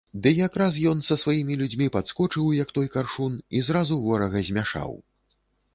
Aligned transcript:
Ды 0.21 0.29
якраз 0.35 0.79
ён 0.91 1.03
са 1.07 1.17
сваімі 1.23 1.57
людзьмі 1.61 1.89
падскочыў, 1.97 2.49
як 2.63 2.73
той 2.79 2.87
каршун, 2.97 3.37
і 3.59 3.63
зразу 3.69 3.93
ворага 4.09 4.39
змяшаў. 4.51 4.91